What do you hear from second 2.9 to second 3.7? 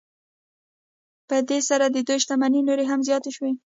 هم زیاتې شوې